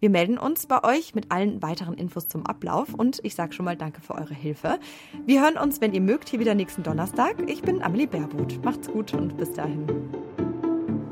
Wir 0.00 0.10
melden 0.10 0.38
uns 0.38 0.66
bei 0.66 0.84
euch 0.84 1.14
mit 1.14 1.30
allen 1.30 1.62
weiteren 1.62 1.94
Infos 1.94 2.28
zum 2.28 2.46
Ablauf 2.46 2.94
und 2.94 3.20
ich 3.22 3.34
sage 3.34 3.52
schon 3.52 3.64
mal 3.64 3.76
Danke 3.76 4.00
für 4.00 4.14
eure 4.14 4.34
Hilfe. 4.34 4.78
Wir 5.24 5.42
hören 5.42 5.56
uns, 5.56 5.80
wenn 5.80 5.94
ihr 5.94 6.00
mögt, 6.00 6.28
hier 6.28 6.40
wieder 6.40 6.54
nächsten 6.54 6.82
Donnerstag. 6.82 7.36
Ich 7.48 7.62
bin 7.62 7.82
Amelie 7.82 8.06
Baerbuth. 8.06 8.62
Macht's 8.64 8.88
gut 8.88 9.14
und 9.14 9.36
bis 9.36 9.52
dahin. 9.52 9.86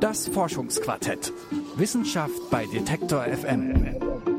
Das 0.00 0.28
Forschungsquartett. 0.28 1.32
Wissenschaft 1.76 2.50
bei 2.50 2.66
Detektor 2.66 3.24
FM. 3.24 4.29